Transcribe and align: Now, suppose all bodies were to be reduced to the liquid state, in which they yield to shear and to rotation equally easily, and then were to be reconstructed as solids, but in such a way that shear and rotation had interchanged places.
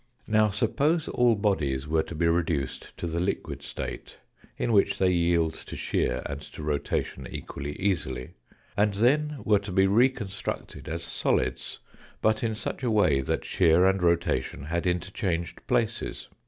Now, 0.27 0.49
suppose 0.49 1.07
all 1.07 1.35
bodies 1.35 1.87
were 1.87 2.01
to 2.01 2.15
be 2.15 2.25
reduced 2.25 2.91
to 2.97 3.05
the 3.05 3.19
liquid 3.19 3.61
state, 3.61 4.17
in 4.57 4.73
which 4.73 4.97
they 4.97 5.11
yield 5.11 5.53
to 5.53 5.75
shear 5.75 6.23
and 6.25 6.41
to 6.41 6.63
rotation 6.63 7.27
equally 7.29 7.79
easily, 7.79 8.31
and 8.75 8.95
then 8.95 9.35
were 9.43 9.59
to 9.59 9.71
be 9.71 9.85
reconstructed 9.85 10.89
as 10.89 11.03
solids, 11.03 11.77
but 12.19 12.43
in 12.43 12.55
such 12.55 12.81
a 12.81 12.89
way 12.89 13.21
that 13.21 13.45
shear 13.45 13.85
and 13.85 14.01
rotation 14.01 14.63
had 14.63 14.87
interchanged 14.87 15.59
places. 15.67 16.29